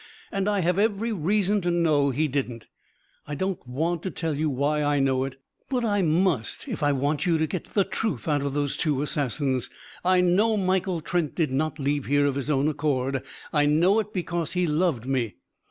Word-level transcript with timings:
"And 0.31 0.49
I 0.49 0.61
have 0.61 0.79
every 0.79 1.13
reason 1.13 1.61
to 1.61 1.69
know 1.69 2.09
he 2.09 2.27
didn't. 2.27 2.65
I 3.27 3.35
don't 3.35 3.67
want 3.67 4.01
to 4.01 4.09
tell 4.09 4.33
why 4.33 4.81
I 4.81 4.99
know 4.99 5.25
it. 5.25 5.39
But 5.69 5.85
I 5.85 6.01
must, 6.01 6.67
if 6.67 6.81
I 6.81 6.91
want 6.91 7.27
you 7.27 7.37
to 7.37 7.45
get 7.45 7.65
the 7.75 7.83
truth 7.83 8.27
out 8.27 8.41
of 8.41 8.55
those 8.55 8.77
two 8.77 9.03
assassins. 9.03 9.69
I 10.03 10.19
know 10.21 10.57
Michael 10.57 11.01
Trent 11.01 11.35
did 11.35 11.51
not 11.51 11.77
leave 11.77 12.05
here 12.07 12.25
of 12.25 12.33
his 12.33 12.49
own 12.49 12.67
accord. 12.67 13.21
I 13.53 13.67
know 13.67 13.99
it 13.99 14.11
because 14.11 14.53
he 14.53 14.65
loved 14.65 15.05
me. 15.05 15.35